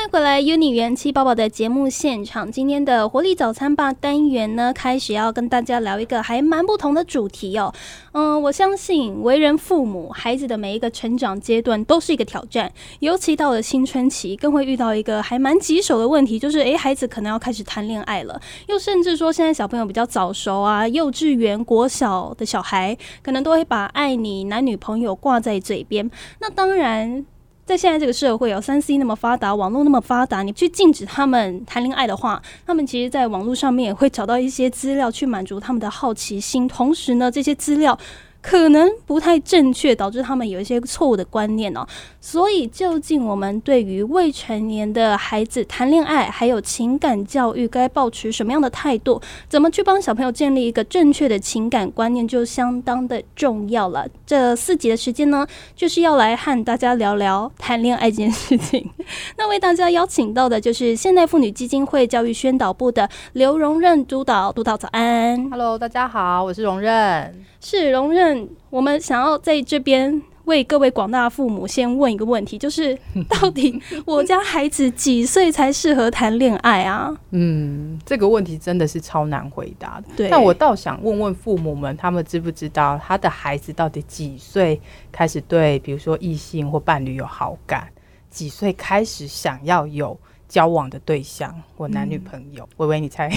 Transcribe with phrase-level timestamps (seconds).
[0.00, 2.50] 欢迎回来，Uni 元气宝宝的节目现场。
[2.50, 7.70] 今天的活力早餐吧单元呢，开始要跟大家聊一个还蛮不同的主题哦。
[8.12, 26.10] 嗯，我相信为人父母，孩子的每一个成长阶段都是一个挑战，尤其到了青春期，更会遇到一个还蛮棘手的问题，就是诶，孩子可能要开始谈恋爱了，又甚至说现在小朋友比较早熟啊，幼稚园、国小的小孩可能都会把爱你男女朋友挂在嘴边。
[26.38, 27.26] 那当然。
[27.70, 36.66] 在现在这个社会哦，三 C 那么发达，网络那么发达，你去禁止他们谈恋爱的话，他们其实在网络上面也会找到一些资料去满足他们的好奇心。
[36.66, 37.96] 同时呢，这些资料。
[38.42, 41.86] 可能不太正确，导致他们有一些错误的观念哦。
[42.20, 49.20] 所以，究竟我们对于未成年的孩子谈恋爱，还有情感教育，该保持什么样的态度？
[49.48, 54.06] 怎么去帮小朋友建立一个正确的情感观念，就相当的重要了。
[54.26, 55.46] 这四集的时间呢，
[55.76, 58.90] 就是要来和大家聊聊谈恋爱这件事情。
[59.36, 65.50] 那为大家邀请到的就是现代妇女基金会教育宣导部的刘荣任督导，督导早安。
[65.50, 67.44] Hello，大家好，我是荣任。
[67.62, 68.29] 是荣任，
[68.70, 77.14] 我们想要在这边为各位广大父母先问一个问题，就是 到底我家孩子几岁才适合谈恋爱啊？
[77.30, 80.08] 嗯，这个问题真的是超难回答的。
[80.16, 84.80] 对，但我倒想问问父母们，他们知不知道他的孩子到底几岁
[85.12, 87.88] 开始对，比如说异性或伴侣有好感？
[88.30, 92.68] 几岁开始想要有交往的对象或男女朋友？
[92.76, 93.28] 微微，你猜？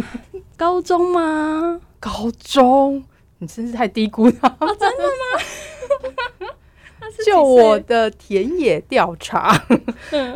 [0.56, 1.80] 高中吗？
[2.00, 3.04] 高中。
[3.38, 4.76] 你真是太低估他了！
[4.78, 6.54] 真的吗？
[7.24, 9.52] 就我的田野调查，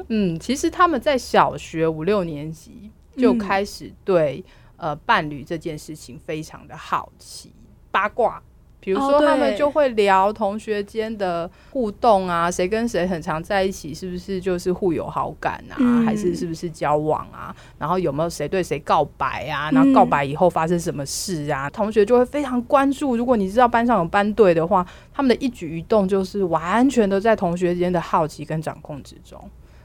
[0.09, 4.44] 嗯，其实他们在小学五六年级就开始对
[4.77, 7.53] 呃伴侣这件事情非常的好奇
[7.91, 8.42] 八卦。
[8.84, 17.55] 比如说，他们就会聊同学间的互动啊，谁跟谁很常在一起，是不是就是互有好感啊，还是是不是交往啊？
[17.78, 19.70] 然后有没有谁对谁告白啊？
[19.70, 21.70] 然后告白以后发生什么事啊？
[21.70, 23.16] 同学就会非常关注。
[23.16, 24.84] 如果你知道班上有班队的话，
[25.15, 29.41] 他们的一举一动就是完全都在同学间的好奇跟掌控之中。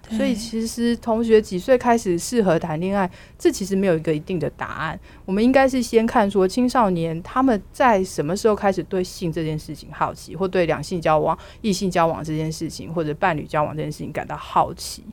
[0.09, 4.99] 所以其实同学几岁开始适合谈恋爱，这其实没有一个一定的答案。
[5.25, 15.03] 我们应该是先看说青少年他们在什么时候开始对性这件事情好奇，或对两性交往、异性交往这件事情，或者伴侣交往这件事情感到好奇。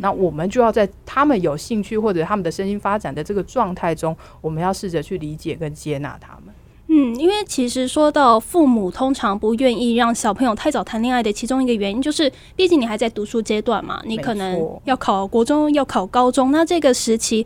[0.00, 6.52] 那我们就要在他们有兴趣或者他们的身心发展的这个状态中，我们要试着去理解跟接纳他们。
[6.96, 17.44] 嗯，因为其实说到父母通常不愿意让小朋友太早谈恋爱的其中一个原因，就是毕竟你还在读书阶段嘛，你可能要考国中，要考高中，那这个时期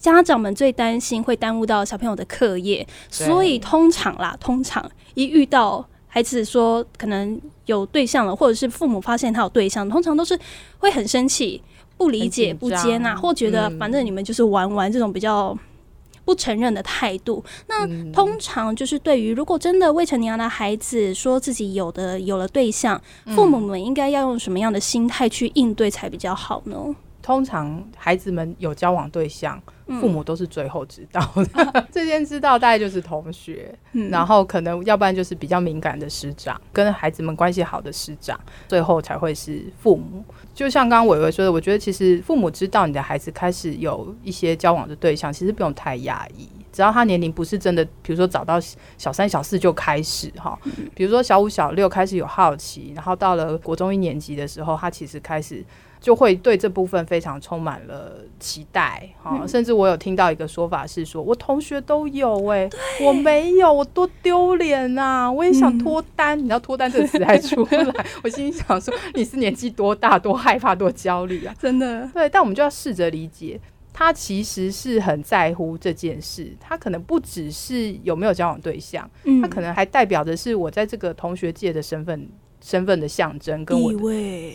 [0.00, 4.84] 家长们最担心会耽误到小朋友的课业，所以通常啦，通常
[5.14, 10.36] 一遇到孩子说可能有对象了，或者是父母发现他有对象，通常都是
[10.78, 11.62] 会很生气、
[11.96, 15.56] 不理解、不接纳，或觉得反正你们就是玩玩这种比较。
[16.30, 23.02] 不承认的态度，那通常就是对于如果真的未成年的孩子说自己有的有了对象，
[23.34, 26.94] 父母们应该要用什么样的心态去应对才比较好呢？
[27.22, 29.60] 通常孩子们有交往对象，
[30.00, 31.86] 父母都是最后知道的。
[31.92, 33.74] 最先知道大概就是同学，
[34.10, 38.38] 然后可能要不然就是比较敏感的师长，跟孩子们关系好的师长，
[38.68, 40.24] 最后才会是父母。
[40.54, 48.58] 就像刚刚伟伟说的，我觉得其实父母知道你的孩子开始有一些交往的对象，其实不用太压抑，只要他年龄不是真的，比如说找到
[48.96, 50.58] 小三、小四就开始哈，
[50.94, 55.62] 比如说小五、小六开始有好奇，然后到了国中一年级的时候，他其实开始。
[56.00, 62.68] 就会对这部分非常充满了期待，哈，甚至我有听到一个说法是说，我同学都有，哎，
[63.02, 65.30] 我没有，我多丢脸呐！
[65.30, 71.54] 我也想脱单，你知道脱单这个词还出来， 我心里想说，你是年纪多大，多害怕，多焦虑啊！
[71.60, 73.60] 真的，对，但我们就要试着理解，
[73.92, 79.08] 他其实是很在乎这件事，他可能不只是有没有交往对象，
[79.42, 82.26] 他可能还代表的是我在这个同学界的身份。
[82.62, 83.92] 身份的象征，跟我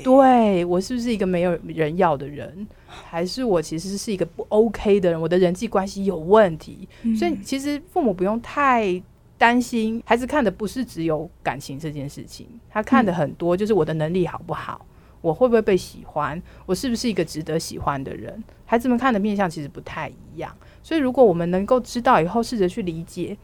[0.03, 5.19] 对我是不是一个没有人要的人，还是我其实是一个不 OK 的人？
[5.19, 6.87] 我的人际关系有问题，
[7.17, 9.01] 所以其实父母不用太
[9.37, 14.85] 担心，孩子看的不是只有感情这件事情，他看的很多就是我的能力好不好，
[15.21, 18.43] 我会不会被喜欢，我是不是一个值得喜欢的人？
[18.65, 23.35] 孩子们看的面相其实不太一样，所以如果我们能够知道以后，试着去理解。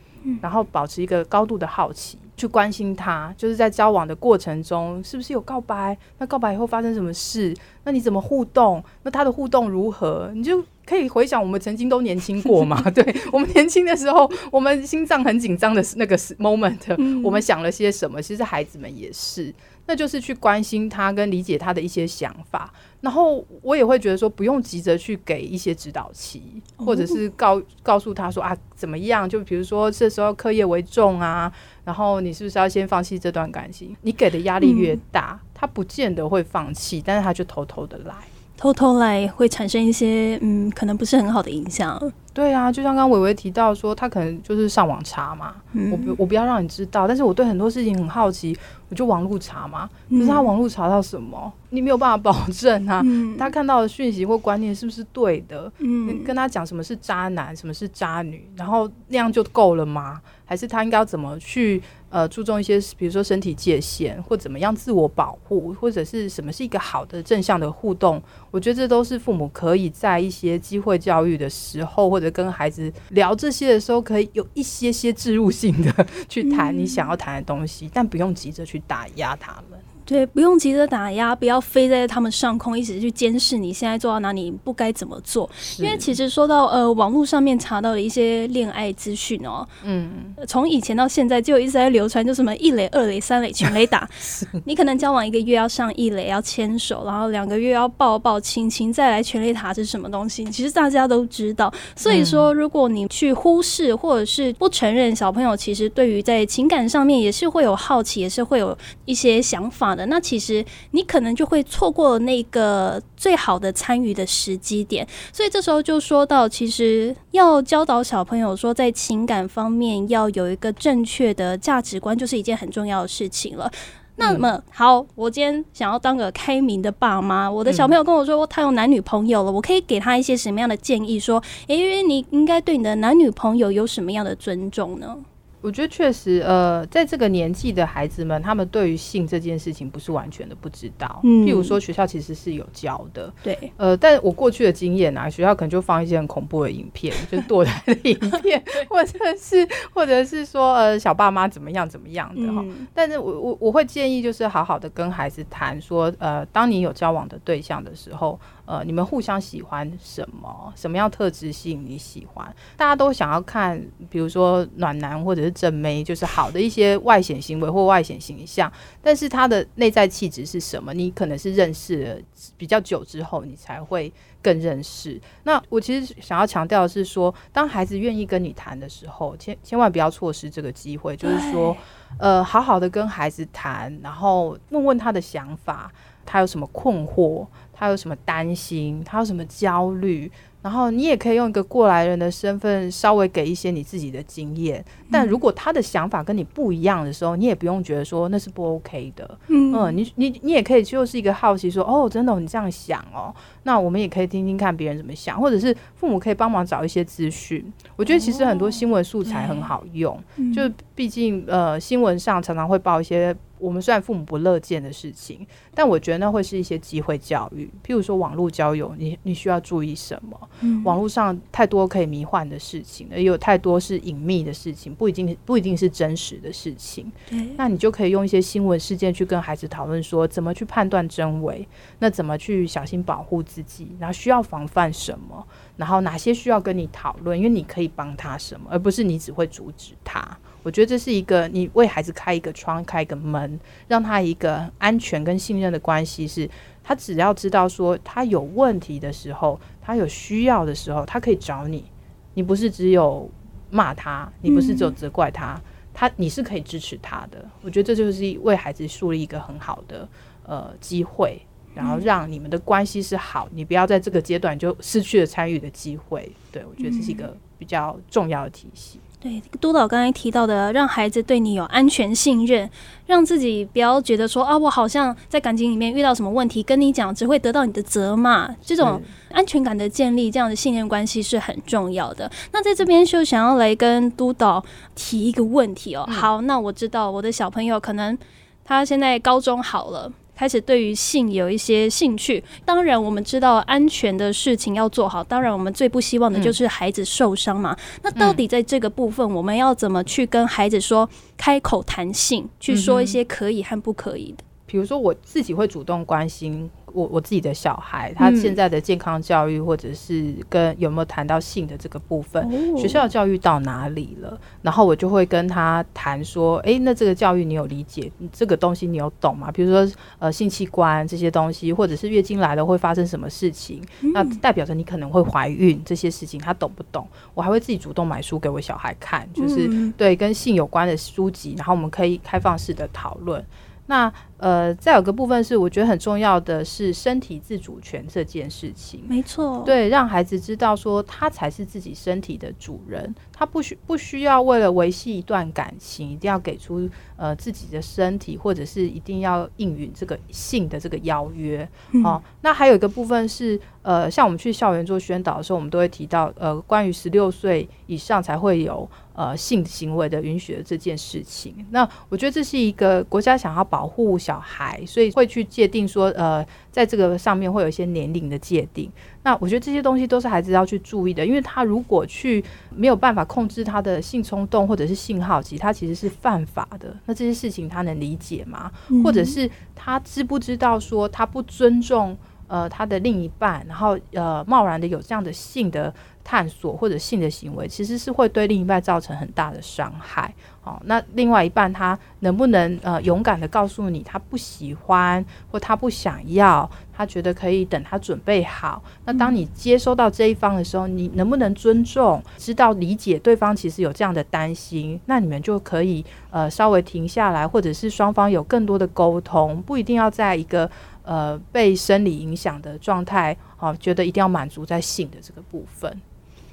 [0.41, 5.97] 然后保持一个高度的好奇，去关心他，就是在交往的过程中，是不是有告白？
[6.17, 7.55] 那告白以后发生什么事？
[7.83, 8.83] 那你怎么互动？
[9.03, 10.31] 那他的互动如何？
[10.33, 12.81] 你就可以回想我们曾经都年轻过嘛？
[12.91, 18.21] 对我们年轻的时候，我们心脏很紧张的那个 moment，我们想了些什么？
[18.21, 19.53] 其实孩子们也是。
[19.87, 22.71] 那就是去关心他跟理解他的一些想法，
[23.01, 29.27] 然后我也会觉得说不用急着去给一些指导期，或者是告告诉他说啊怎么样？
[29.27, 31.51] 就比如说这时候课业为重啊，
[31.83, 33.95] 然后你是不是要先放弃这段感情？
[34.01, 38.15] 你给的压力越大，他不见得会放弃，但是他就偷偷的来，
[38.61, 41.99] 偷偷来会产生一些嗯，可能不是很好的影响。
[42.31, 45.55] 对啊，就像刚刚伟伟提到说，他可能就是上网查嘛，
[45.91, 48.55] 我不我不要让你知道，但是我对很多事情很好奇。
[48.89, 53.03] 我就网络查嘛，可是他网络查到什么，你没有办法保证啊。
[53.37, 55.71] 他看到的讯息或观念是不是对的？
[55.79, 60.21] 嗯，跟他讲什么是渣男，什么是渣女，然后那样就够了吗？
[60.45, 68.21] 还是他应该要怎么去呃注重一些，比如说身体界限，或怎么样自我保护，或者是什么是一个好的正向的互动？
[68.51, 78.81] 我觉得这都是父母可以在一些机会教育的时候，或者跟孩子聊这些的时候，可以有一些些置入性的去谈你想要谈的东西，但不用急着去。
[78.87, 79.79] 打压他们。
[80.11, 85.49] 对，不用急着打压，不要飞在他们上空，一直去监视你现在做到哪里，不该怎么做。
[85.77, 90.11] 因为其实说到呃，网络上面查到的一些恋爱资讯哦，嗯，
[90.45, 94.05] 从以前到现在就一直在流传，就什么一垒、二垒、三垒全垒打。
[94.65, 100.43] 你可能交往一个月要上一垒要牵手，然后两个月要抱抱亲亲，再来全垒打是什么东西？
[100.51, 101.73] 其实大家都知道。
[101.95, 110.00] 所以说，如果你去忽视或者是不承认，小朋友其实对于在情感上面也是会有好奇，也是会有一些想法的。
[110.05, 123.71] 那其实你可能就会错过那个最好的参与的时机点，所以这时候就说到，其实要教导小朋友说，在情感方面要有一个正确的价值观，就是一件很重要的事情了。
[124.17, 131.19] 那么好，我今天想要当个开明的爸妈，我的小朋友跟我说他有男女朋友了，我可以给他一些什么样的建议？
[131.19, 135.17] 说，诶，你应该对你的男女朋友有什么样的尊重呢？
[135.61, 141.19] 我觉得确实，呃，在这个年纪的孩子们，他们对于性这件事情不是完全的不知道。
[141.23, 143.71] 嗯，譬如说学校其实是有教的，对。
[143.77, 152.65] 呃，但我过去的经验啊，学校可能就放一些很恐怖的影片，就是堕胎的影片，或者是或者是说呃小爸妈怎么样怎么样的哈。
[152.93, 158.39] 但是我我我会建议就是好好的跟孩子谈说，呃，当你有交往的对象的时候。
[158.71, 160.71] 呃，你们互相喜欢什么？
[160.77, 162.55] 什么样特质吸引你喜欢？
[162.77, 163.77] 大家都想要看，
[164.09, 168.71] 比如说暖男或者是正妹，就是好的一些外显行为或外显形象。
[169.01, 170.93] 但是他的内在气质是什么？
[170.93, 172.15] 你可能是认识了
[172.57, 174.09] 比较久之后，你才会
[174.41, 175.19] 更认识。
[175.43, 181.17] 那我其实想要强调的是说，当孩子愿意跟你谈的时候，千千万不要错失这个机会。
[181.17, 181.75] 就是说，
[182.17, 185.91] 呃，好好的跟孩子谈，然后问问他的想法，
[186.25, 187.45] 他有什么困惑。
[187.81, 189.01] 他有什么担心？
[189.03, 190.31] 他有什么焦虑？
[190.61, 194.85] 然后你也可以用一个过来人的身份，稍微给一些你自己的经验。
[195.11, 199.39] 但如果他的想法跟你不一样的时候，你也不用觉得说那是不 OK 的。
[199.47, 203.33] 嗯，你你你也可以就是一个好奇说，哦，真的你这样想哦，
[203.63, 207.65] 那我们也可以听听看别人怎么想，或者是父母可以帮忙找一些资讯。
[207.95, 210.23] 我觉得其实很多新闻素材很好用，
[210.53, 210.61] 就
[210.93, 213.35] 毕竟呃新闻上常常会报一些。
[213.57, 215.45] 我们虽然父母不乐见的事情，
[215.75, 217.69] 但我觉得那会是一些机会教育。
[217.85, 220.49] 譬如说网络交友，你你需要注意什么？
[220.83, 227.11] 网络上太多可以迷幻的事情，也有太多是隐秘的事情，不一定不一定是真实的事情。
[227.55, 231.67] 那你就可以用一些新闻事件去跟孩子讨论，说怎么去判断真伪，
[231.99, 235.45] 那怎么去小心保护自己，然后需要防范什么，
[235.77, 240.37] 然后哪些需要跟你讨论，因为你可以帮他什么，而不是你只会阻止他。
[240.63, 246.27] 我觉得这是一个你为孩子开一个窗、开一个门，让他一个安全跟信任的关系。
[246.27, 246.49] 是
[246.83, 251.85] 他只要知道说他有问题的时候，他有需要的时候，他可以找你。
[252.33, 253.29] 你不是只有
[253.69, 255.59] 骂他，你不是只有责怪他，
[255.93, 257.43] 他你是可以支持他的。
[257.61, 260.07] 我觉得这就是为孩子树立一个很好的
[260.43, 261.41] 呃机会，
[261.75, 263.49] 然后让你们的关系是好。
[263.51, 266.31] 你不要在这个阶段就失去了参与的机会。
[266.51, 269.01] 对我觉得这是一个比较重要的提醒。
[269.21, 272.67] 对督导刚才提到的，让孩子对你有安全信任，
[273.05, 278.99] 让自己不要觉得说啊，我好像在感情里面遇到什么问题，跟你讲只会得到你的责骂，这种
[279.31, 282.29] 安全感的建立，这样的信任关系是很重要的。
[282.51, 284.63] 那在这边就想要来跟督导
[284.95, 286.03] 提一个问题哦。
[286.11, 288.17] 好，那我知道我的小朋友可能
[288.65, 290.11] 他现在高中好了。
[290.41, 297.77] 开始对于性有一些兴趣，当然我们知道安全的事情要做好，当然我们最不希望的就是孩子受伤嘛。
[298.01, 301.07] 那到底在这个部分，我们要怎么去跟孩子说
[301.37, 304.43] 开口谈性，去说一些可以和不可以的？
[304.65, 314.39] 比如说我自己会主动关心我我自己的小孩，他现在的健康教育，或者是跟有没有谈到性的这个部分，学校教育到哪里了？
[314.61, 318.11] 然后我就会跟他谈说，哎，那这个教育你有理解？
[318.31, 319.51] 这个东西你有懂吗？
[319.51, 323.81] 比如说，呃，性器官这些东西，或者是月经来了会发生什么事情？
[324.13, 327.07] 那代表着你可能会怀孕这些事情，他懂不懂？
[327.33, 333.43] 我还会自己主动买书给我小孩看，就是对跟性有关的书籍，然后我们可以开放式的讨论。
[333.87, 339.03] 那呃，再有个部分是，我觉得很重要的是身体自主权这件事情。
[339.07, 351.69] 没错，对，让孩子知道说他才是自己身体的主人，他不需不需要为了维系一段感情，一定要给出呃自己的身体，或者是一定要应允这个性的这个邀约。
[352.03, 361.53] 哦，那还有一个部分是，呃，像我们去校园做宣导的时候，我们都会提到，呃，关于十六岁以上才会有呃性行为的允许的这件事情。
[361.69, 364.30] 那我觉得这是一个国家想要保护小。
[364.31, 368.89] 小孩，所以会去界定说，呃，在这个上面会有一些年龄的界定。
[369.23, 372.41] 那我觉得这些东西都是孩子要去注意的，因为他如果去
[372.73, 376.95] 没有办法控制他的性冲动或者是性好奇，他其实是犯法的。
[377.05, 378.71] 那这些事情他能理解吗？
[379.03, 382.17] 或者是他知不知道说他不尊重
[382.51, 385.91] 呃他的另一半，然后呃贸然的有这样的性的。
[386.23, 390.31] 探索或者性的行为，其实是会对另一半造成很大的伤害。
[390.61, 398.83] 好，那另外一半他能不能呃勇敢的告诉你他不喜欢或他不想要，他觉得可以等他准备好。
[399.03, 405.01] 那当你接收到这一方的时候，你能不能尊重、知道理解对方其实有这样的担心？
[405.07, 410.69] 那你们就可以呃稍微停下来，或者是双方有更多的沟通，不一定要在一个
[411.03, 416.01] 呃被生理影响的状态，好，觉得一定要满足在性的这个部分。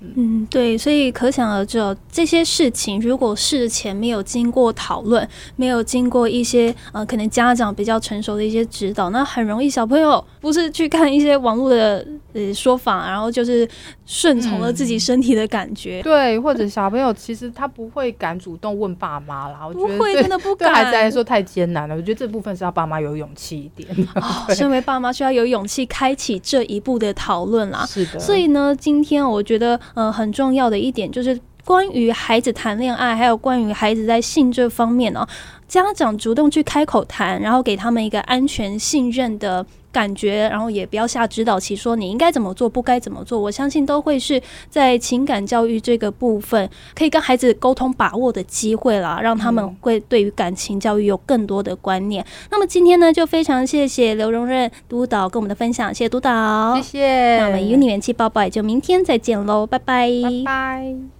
[0.00, 1.78] 嗯，对，所以可想而知，
[2.10, 13.68] 这些事情如果事前没有经过讨论，没有经过一些呃，可能家长比较成熟的一些指导，那很容易小朋友不是去看一些网络的呃说法，然后就是
[14.06, 16.00] 顺从了自己身体的感觉。
[16.02, 20.68] 对，或者小朋友其实他不会敢主动问爸妈啦，我觉得会真的不敢。
[20.68, 24.08] 对孩子来说太艰难了，我觉得这部分是要爸妈有勇气 一点。
[24.14, 27.84] 哦，身为爸妈需要有勇气开启这一步的讨论啦。
[27.84, 28.18] 是的。
[28.20, 29.78] 所以呢，今天我觉得。
[29.94, 35.26] 呃，很重要的一点就是关于孩子谈恋爱，还有关于孩子在性这方面呢，
[35.66, 39.64] 家长主动去开口谈，然后给他们一个安全信任的
[39.98, 43.36] 感觉，然后也不要下指导棋，说你应该怎么做，不该怎么做。
[43.36, 44.40] 我相信都会是
[44.70, 52.24] 在情感教育这个部分，可以跟孩子沟通把握的机会啦，让他们会对于感情教育有更多的观念。
[52.48, 57.38] 那么今天呢，就非常谢谢刘荣任督导跟我们的分享，谢谢督导，谢谢。
[57.38, 61.17] 那我们与你元气抱抱，也就明天再见喽，拜拜，拜拜。